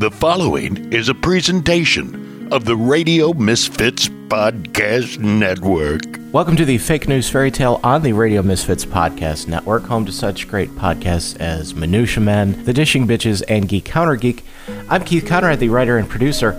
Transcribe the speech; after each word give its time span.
The 0.00 0.10
following 0.10 0.94
is 0.94 1.10
a 1.10 1.14
presentation 1.14 2.50
of 2.50 2.64
the 2.64 2.74
Radio 2.74 3.34
Misfits 3.34 4.08
Podcast 4.08 5.18
Network. 5.18 6.00
Welcome 6.32 6.56
to 6.56 6.64
the 6.64 6.78
Fake 6.78 7.06
News 7.06 7.28
Fairy 7.28 7.50
Tale 7.50 7.78
on 7.84 8.02
the 8.02 8.14
Radio 8.14 8.42
Misfits 8.42 8.86
Podcast 8.86 9.46
Network, 9.46 9.82
home 9.82 10.06
to 10.06 10.12
such 10.12 10.48
great 10.48 10.70
podcasts 10.70 11.38
as 11.38 11.74
Minutia 11.74 12.22
Men, 12.22 12.64
The 12.64 12.72
Dishing 12.72 13.06
Bitches, 13.06 13.42
and 13.46 13.68
Geek 13.68 13.84
Counter 13.84 14.16
Geek. 14.16 14.42
I'm 14.88 15.04
Keith 15.04 15.26
Conrad, 15.26 15.60
the 15.60 15.68
writer 15.68 15.98
and 15.98 16.08
producer. 16.08 16.52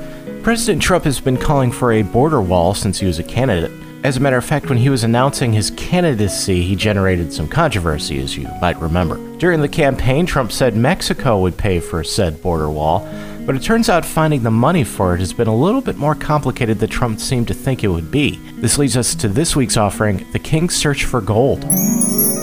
President 0.43 0.83
Trump 0.83 1.05
has 1.05 1.19
been 1.19 1.37
calling 1.37 1.71
for 1.71 1.93
a 1.93 2.03
border 2.03 2.41
wall 2.41 2.75
since 2.75 2.99
he 2.99 3.07
was 3.07 3.17
a 3.17 3.23
candidate. 3.23 3.71
As 4.03 4.17
a 4.17 4.19
matter 4.19 4.37
of 4.37 4.45
fact, 4.45 4.69
when 4.69 4.77
he 4.77 4.89
was 4.89 5.03
announcing 5.03 5.53
his 5.53 5.71
candidacy, 5.71 6.61
he 6.61 6.75
generated 6.75 7.33
some 7.33 7.47
controversy, 7.47 8.19
as 8.19 8.37
you 8.37 8.47
might 8.59 8.79
remember. 8.79 9.17
During 9.37 9.61
the 9.61 9.67
campaign, 9.67 10.27
Trump 10.27 10.51
said 10.51 10.75
Mexico 10.75 11.39
would 11.39 11.57
pay 11.57 11.79
for 11.79 12.03
said 12.03 12.41
border 12.41 12.69
wall, 12.69 13.07
but 13.45 13.55
it 13.55 13.61
turns 13.61 13.89
out 13.89 14.05
finding 14.05 14.43
the 14.43 14.51
money 14.51 14.83
for 14.83 15.15
it 15.15 15.19
has 15.19 15.33
been 15.33 15.47
a 15.47 15.55
little 15.55 15.81
bit 15.81 15.97
more 15.97 16.15
complicated 16.15 16.79
than 16.79 16.89
Trump 16.89 17.19
seemed 17.19 17.47
to 17.47 17.53
think 17.53 17.83
it 17.83 17.87
would 17.87 18.11
be. 18.11 18.37
This 18.61 18.77
leads 18.77 18.97
us 18.97 19.15
to 19.15 19.27
this 19.27 19.55
week's 19.55 19.77
offering 19.77 20.25
The 20.31 20.39
King's 20.39 20.75
Search 20.75 21.05
for 21.05 21.21
Gold. 21.21 21.65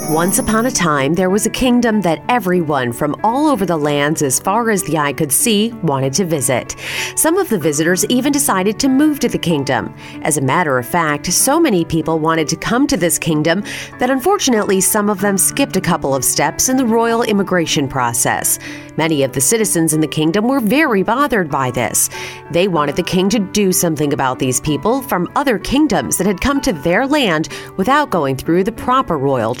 Once 0.09 0.39
upon 0.39 0.65
a 0.65 0.71
time, 0.71 1.13
there 1.13 1.29
was 1.29 1.45
a 1.45 1.51
kingdom 1.51 2.01
that 2.01 2.23
everyone 2.29 2.91
from 2.91 3.15
all 3.23 3.45
over 3.45 3.63
the 3.63 3.77
lands 3.77 4.23
as 4.23 4.39
far 4.39 4.71
as 4.71 4.81
the 4.85 4.97
eye 4.97 5.13
could 5.13 5.31
see 5.31 5.71
wanted 5.83 6.11
to 6.11 6.25
visit. 6.25 6.75
Some 7.15 7.37
of 7.37 7.47
the 7.47 7.59
visitors 7.59 8.03
even 8.05 8.33
decided 8.33 8.79
to 8.79 8.89
move 8.89 9.19
to 9.19 9.29
the 9.29 9.37
kingdom. 9.37 9.93
As 10.23 10.37
a 10.37 10.41
matter 10.41 10.79
of 10.79 10.87
fact, 10.87 11.27
so 11.31 11.59
many 11.59 11.85
people 11.85 12.17
wanted 12.17 12.47
to 12.47 12.55
come 12.55 12.87
to 12.87 12.97
this 12.97 13.19
kingdom 13.19 13.63
that 13.99 14.09
unfortunately 14.09 14.81
some 14.81 15.11
of 15.11 15.21
them 15.21 15.37
skipped 15.37 15.75
a 15.75 15.81
couple 15.81 16.15
of 16.15 16.25
steps 16.25 16.69
in 16.69 16.77
the 16.77 16.87
royal 16.87 17.21
immigration 17.21 17.87
process. 17.87 18.57
Many 18.97 19.21
of 19.21 19.33
the 19.33 19.41
citizens 19.41 19.93
in 19.93 20.01
the 20.01 20.07
kingdom 20.07 20.47
were 20.47 20.59
very 20.59 21.03
bothered 21.03 21.51
by 21.51 21.69
this. 21.69 22.09
They 22.49 22.67
wanted 22.67 22.95
the 22.95 23.03
king 23.03 23.29
to 23.29 23.37
do 23.37 23.71
something 23.71 24.11
about 24.11 24.39
these 24.39 24.59
people 24.59 25.03
from 25.03 25.31
other 25.35 25.59
kingdoms 25.59 26.17
that 26.17 26.25
had 26.25 26.41
come 26.41 26.61
to 26.61 26.73
their 26.73 27.05
land 27.05 27.49
without 27.77 28.09
going 28.09 28.37
through 28.37 28.63
the 28.63 28.71
proper 28.71 29.15
royal 29.15 29.53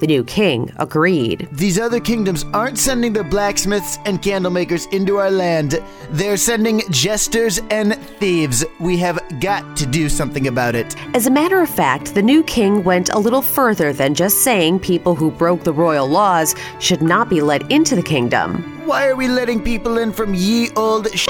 The 0.00 0.06
new 0.06 0.24
king 0.24 0.70
agreed. 0.76 1.48
These 1.52 1.78
other 1.78 2.00
kingdoms 2.00 2.44
aren't 2.52 2.78
sending 2.78 3.12
their 3.12 3.24
blacksmiths 3.24 3.98
and 4.04 4.22
candle 4.22 4.50
makers 4.50 4.86
into 4.86 5.16
our 5.16 5.30
land. 5.30 5.82
They're 6.10 6.36
sending 6.36 6.82
jesters 6.90 7.60
and 7.70 7.94
thieves. 8.20 8.64
We 8.80 8.98
have 8.98 9.18
got 9.40 9.76
to 9.78 9.86
do 9.86 10.08
something 10.08 10.46
about 10.46 10.74
it. 10.74 10.94
As 11.14 11.26
a 11.26 11.30
matter 11.30 11.60
of 11.62 11.68
fact, 11.68 12.14
the 12.14 12.22
new 12.22 12.42
king 12.42 12.84
went 12.84 13.08
a 13.10 13.18
little 13.18 13.42
further 13.42 13.92
than 13.92 14.14
just 14.14 14.38
saying 14.42 14.80
people 14.80 15.14
who 15.14 15.30
broke 15.30 15.64
the 15.64 15.72
royal 15.72 16.08
laws 16.08 16.54
should 16.78 17.02
not 17.02 17.28
be 17.28 17.40
let 17.40 17.70
into 17.70 17.96
the 17.96 18.02
kingdom. 18.02 18.62
Why 18.86 19.08
are 19.08 19.16
we 19.16 19.28
letting 19.28 19.62
people 19.62 19.98
in 19.98 20.12
from 20.12 20.34
ye 20.34 20.70
old 20.76 21.08
sh- 21.16 21.28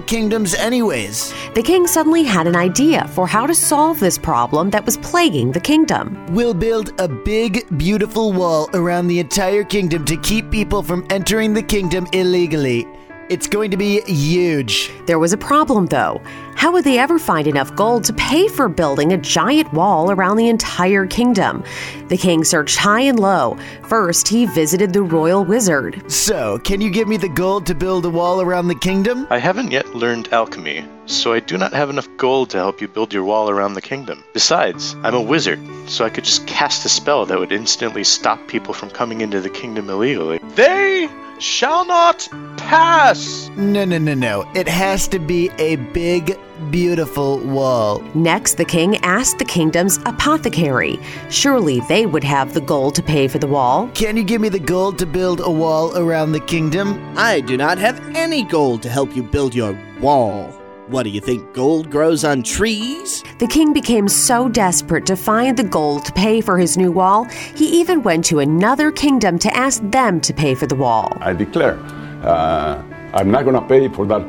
kingdoms, 0.00 0.54
anyways? 0.54 1.32
The 1.54 1.62
king 1.62 1.86
suddenly 1.86 2.22
had 2.22 2.46
an 2.46 2.56
idea 2.56 3.06
for 3.08 3.26
how 3.26 3.46
to 3.46 3.54
solve 3.54 4.00
this 4.00 4.18
problem 4.18 4.70
that 4.70 4.86
was 4.86 4.96
plaguing 4.96 5.52
the 5.52 5.60
kingdom. 5.60 6.26
We'll 6.34 6.54
build 6.54 6.98
a 7.00 7.08
big, 7.08 7.66
beautiful 7.78 8.32
wall 8.32 8.68
around 8.74 9.08
the 9.08 9.20
entire 9.20 9.64
kingdom 9.64 10.04
to 10.06 10.16
keep 10.16 10.50
people 10.50 10.82
from 10.82 11.06
entering 11.10 11.54
the 11.54 11.62
kingdom 11.62 12.06
illegally. 12.12 12.86
It's 13.32 13.48
going 13.48 13.70
to 13.70 13.78
be 13.78 14.02
huge. 14.02 14.92
There 15.06 15.18
was 15.18 15.32
a 15.32 15.38
problem, 15.38 15.86
though. 15.86 16.20
How 16.54 16.70
would 16.70 16.84
they 16.84 16.98
ever 16.98 17.18
find 17.18 17.46
enough 17.46 17.74
gold 17.74 18.04
to 18.04 18.12
pay 18.12 18.46
for 18.46 18.68
building 18.68 19.14
a 19.14 19.16
giant 19.16 19.72
wall 19.72 20.10
around 20.10 20.36
the 20.36 20.50
entire 20.50 21.06
kingdom? 21.06 21.64
The 22.08 22.18
king 22.18 22.44
searched 22.44 22.76
high 22.76 23.00
and 23.00 23.18
low. 23.18 23.56
First, 23.84 24.28
he 24.28 24.44
visited 24.44 24.92
the 24.92 25.02
royal 25.02 25.46
wizard. 25.46 26.12
So, 26.12 26.58
can 26.58 26.82
you 26.82 26.90
give 26.90 27.08
me 27.08 27.16
the 27.16 27.30
gold 27.30 27.64
to 27.68 27.74
build 27.74 28.04
a 28.04 28.10
wall 28.10 28.42
around 28.42 28.68
the 28.68 28.74
kingdom? 28.74 29.26
I 29.30 29.38
haven't 29.38 29.70
yet 29.70 29.94
learned 29.94 30.30
alchemy, 30.30 30.84
so 31.06 31.32
I 31.32 31.40
do 31.40 31.58
not 31.58 31.72
have 31.72 31.90
enough 31.90 32.08
gold 32.16 32.50
to 32.50 32.58
help 32.58 32.80
you 32.80 32.88
build 32.88 33.12
your 33.12 33.24
wall 33.24 33.50
around 33.50 33.74
the 33.74 33.82
kingdom. 33.82 34.22
Besides, 34.32 34.94
I'm 35.02 35.14
a 35.14 35.20
wizard, 35.20 35.60
so 35.86 36.04
I 36.04 36.10
could 36.10 36.24
just 36.24 36.46
cast 36.46 36.84
a 36.84 36.88
spell 36.88 37.26
that 37.26 37.38
would 37.38 37.52
instantly 37.52 38.04
stop 38.04 38.46
people 38.48 38.74
from 38.74 38.90
coming 38.90 39.20
into 39.20 39.40
the 39.40 39.50
kingdom 39.50 39.90
illegally. 39.90 40.38
They 40.54 41.08
shall 41.38 41.84
not 41.84 42.28
pass! 42.56 43.50
No, 43.56 43.84
no, 43.84 43.98
no, 43.98 44.14
no. 44.14 44.48
It 44.54 44.68
has 44.68 45.08
to 45.08 45.18
be 45.18 45.50
a 45.58 45.76
big, 45.76 46.38
beautiful 46.70 47.38
wall. 47.40 48.00
Next, 48.14 48.54
the 48.54 48.64
king 48.64 48.96
asked 48.98 49.38
the 49.38 49.44
kingdom's 49.44 49.98
apothecary. 50.06 51.00
Surely 51.30 51.80
they 51.88 52.06
would 52.06 52.24
have 52.24 52.54
the 52.54 52.60
gold 52.60 52.94
to 52.94 53.02
pay 53.02 53.26
for 53.26 53.38
the 53.38 53.48
wall. 53.48 53.88
Can 53.94 54.16
you 54.16 54.22
give 54.22 54.40
me 54.40 54.48
the 54.48 54.60
gold 54.60 54.98
to 55.00 55.06
build 55.06 55.40
a 55.40 55.50
wall 55.50 55.96
around 55.98 56.32
the 56.32 56.40
kingdom? 56.40 57.02
I 57.16 57.40
do 57.40 57.56
not 57.56 57.78
have 57.78 58.00
any 58.14 58.44
gold 58.44 58.82
to 58.82 58.88
help 58.88 59.14
you 59.16 59.22
build 59.22 59.54
your 59.54 59.76
wall. 60.00 60.61
What 60.88 61.04
do 61.04 61.10
you 61.10 61.20
think 61.20 61.54
gold 61.54 61.90
grows 61.90 62.24
on 62.24 62.42
trees? 62.42 63.22
The 63.38 63.46
king 63.46 63.72
became 63.72 64.08
so 64.08 64.48
desperate 64.48 65.06
to 65.06 65.16
find 65.16 65.56
the 65.56 65.62
gold 65.62 66.04
to 66.06 66.12
pay 66.12 66.40
for 66.40 66.58
his 66.58 66.76
new 66.76 66.90
wall, 66.90 67.24
he 67.54 67.66
even 67.80 68.02
went 68.02 68.24
to 68.26 68.40
another 68.40 68.90
kingdom 68.90 69.38
to 69.38 69.56
ask 69.56 69.80
them 69.90 70.20
to 70.20 70.34
pay 70.34 70.56
for 70.56 70.66
the 70.66 70.74
wall. 70.74 71.16
I 71.20 71.34
declare, 71.34 71.78
uh, 72.24 72.82
I'm 73.14 73.30
not 73.30 73.44
going 73.44 73.54
to 73.54 73.62
pay 73.68 73.88
for 73.88 74.06
that 74.06 74.22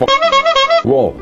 f- 0.00 0.84
wall. 0.84 1.20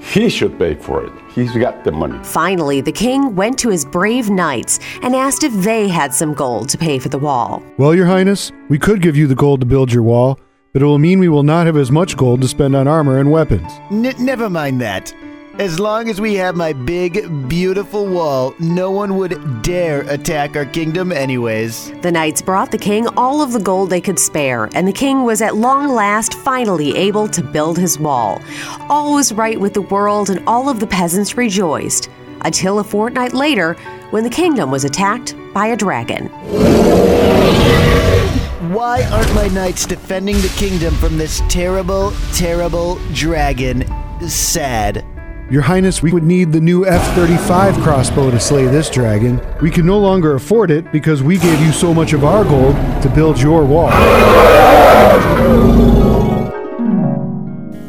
He 0.00 0.28
should 0.28 0.58
pay 0.58 0.74
for 0.74 1.04
it. 1.04 1.12
He's 1.32 1.52
got 1.56 1.84
the 1.84 1.92
money. 1.92 2.18
Finally, 2.24 2.80
the 2.80 2.90
king 2.90 3.36
went 3.36 3.56
to 3.60 3.68
his 3.68 3.84
brave 3.84 4.30
knights 4.30 4.80
and 5.02 5.14
asked 5.14 5.44
if 5.44 5.52
they 5.52 5.86
had 5.86 6.12
some 6.12 6.34
gold 6.34 6.70
to 6.70 6.78
pay 6.78 6.98
for 6.98 7.08
the 7.08 7.18
wall. 7.18 7.62
Well, 7.76 7.94
Your 7.94 8.06
Highness, 8.06 8.50
we 8.68 8.78
could 8.80 9.00
give 9.00 9.16
you 9.16 9.28
the 9.28 9.36
gold 9.36 9.60
to 9.60 9.66
build 9.66 9.92
your 9.92 10.02
wall, 10.02 10.40
but 10.72 10.82
it 10.82 10.84
will 10.84 10.98
mean 10.98 11.18
we 11.18 11.28
will 11.28 11.42
not 11.42 11.66
have 11.66 11.76
as 11.76 11.90
much 11.90 12.16
gold 12.16 12.40
to 12.42 12.48
spend 12.48 12.76
on 12.76 12.86
armor 12.86 13.18
and 13.18 13.30
weapons. 13.30 13.70
N- 13.90 14.14
never 14.18 14.48
mind 14.48 14.80
that. 14.80 15.12
As 15.58 15.78
long 15.78 16.08
as 16.08 16.20
we 16.20 16.34
have 16.36 16.56
my 16.56 16.72
big, 16.72 17.48
beautiful 17.48 18.06
wall, 18.06 18.54
no 18.60 18.90
one 18.90 19.18
would 19.18 19.62
dare 19.62 20.02
attack 20.02 20.56
our 20.56 20.64
kingdom, 20.64 21.12
anyways. 21.12 21.90
The 22.00 22.10
knights 22.10 22.40
brought 22.40 22.70
the 22.70 22.78
king 22.78 23.08
all 23.08 23.42
of 23.42 23.52
the 23.52 23.60
gold 23.60 23.90
they 23.90 24.00
could 24.00 24.18
spare, 24.18 24.70
and 24.74 24.88
the 24.88 24.92
king 24.92 25.24
was 25.24 25.42
at 25.42 25.56
long 25.56 25.88
last 25.92 26.32
finally 26.34 26.96
able 26.96 27.28
to 27.28 27.42
build 27.42 27.76
his 27.76 27.98
wall. 27.98 28.40
All 28.88 29.14
was 29.14 29.32
right 29.32 29.60
with 29.60 29.74
the 29.74 29.82
world, 29.82 30.30
and 30.30 30.42
all 30.46 30.70
of 30.70 30.80
the 30.80 30.86
peasants 30.86 31.36
rejoiced. 31.36 32.08
Until 32.42 32.78
a 32.78 32.84
fortnight 32.84 33.34
later, 33.34 33.74
when 34.10 34.24
the 34.24 34.30
kingdom 34.30 34.70
was 34.70 34.84
attacked 34.84 35.34
by 35.52 35.66
a 35.66 35.76
dragon. 35.76 36.30
Why 38.70 39.02
aren't 39.06 39.34
my 39.34 39.48
knights 39.48 39.84
defending 39.84 40.36
the 40.36 40.54
kingdom 40.56 40.94
from 40.94 41.18
this 41.18 41.42
terrible, 41.48 42.12
terrible 42.32 43.00
dragon? 43.12 43.84
Sad. 44.28 45.04
Your 45.50 45.62
Highness, 45.62 46.04
we 46.04 46.12
would 46.12 46.22
need 46.22 46.52
the 46.52 46.60
new 46.60 46.86
F 46.86 47.16
35 47.16 47.74
crossbow 47.82 48.30
to 48.30 48.38
slay 48.38 48.66
this 48.66 48.88
dragon. 48.88 49.40
We 49.60 49.72
can 49.72 49.86
no 49.86 49.98
longer 49.98 50.36
afford 50.36 50.70
it 50.70 50.92
because 50.92 51.20
we 51.20 51.36
gave 51.38 51.60
you 51.60 51.72
so 51.72 51.92
much 51.92 52.12
of 52.12 52.22
our 52.22 52.44
gold 52.44 52.76
to 53.02 53.10
build 53.12 53.40
your 53.40 53.64
wall. 53.64 53.90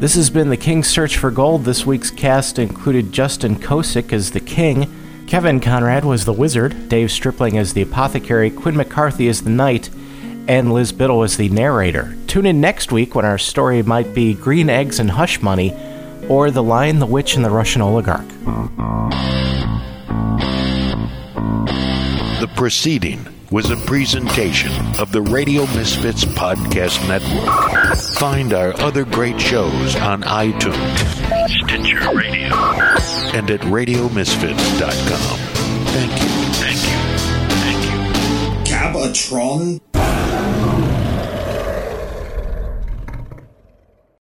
This 0.00 0.16
has 0.16 0.30
been 0.30 0.50
The 0.50 0.56
King's 0.56 0.88
Search 0.88 1.16
for 1.16 1.30
Gold. 1.30 1.64
This 1.64 1.86
week's 1.86 2.10
cast 2.10 2.58
included 2.58 3.12
Justin 3.12 3.54
Kosick 3.54 4.12
as 4.12 4.32
the 4.32 4.40
king, 4.40 4.92
Kevin 5.32 5.60
Conrad 5.60 6.04
was 6.04 6.26
the 6.26 6.32
wizard, 6.32 6.90
Dave 6.90 7.10
Stripling 7.10 7.56
as 7.56 7.72
the 7.72 7.80
apothecary, 7.80 8.50
Quinn 8.50 8.76
McCarthy 8.76 9.28
as 9.28 9.40
the 9.40 9.48
knight, 9.48 9.88
and 10.48 10.72
Liz 10.72 10.92
Biddle 10.92 11.22
as 11.22 11.36
the 11.36 11.48
narrator. 11.48 12.16
Tune 12.26 12.46
in 12.46 12.60
next 12.60 12.92
week 12.92 13.14
when 13.14 13.24
our 13.24 13.38
story 13.38 13.82
might 13.82 14.14
be 14.14 14.34
Green 14.34 14.68
Eggs 14.68 14.98
and 14.98 15.10
Hush 15.10 15.40
Money 15.40 15.74
or 16.28 16.50
The 16.50 16.62
Lion, 16.62 16.98
the 16.98 17.06
Witch, 17.06 17.36
and 17.36 17.44
the 17.44 17.50
Russian 17.50 17.82
Oligarch. 17.82 18.26
The 22.40 22.48
proceeding 22.56 23.26
was 23.50 23.70
a 23.70 23.76
presentation 23.76 24.72
of 24.98 25.12
the 25.12 25.20
Radio 25.20 25.62
Misfits 25.76 26.24
Podcast 26.24 27.06
Network. 27.06 27.98
Find 28.18 28.54
our 28.54 28.72
other 28.80 29.04
great 29.04 29.38
shows 29.40 29.94
on 29.96 30.22
iTunes, 30.22 30.98
Stitcher 31.48 32.16
Radio, 32.16 32.54
and 33.36 33.50
at 33.50 33.60
RadioMisfits.com. 33.60 35.38
Thank 35.86 36.12
you. 36.12 36.28
Thank 36.62 36.82
you. 36.88 36.98
Thank 37.60 37.84
you. 37.84 38.72
Gabatron 38.74 39.80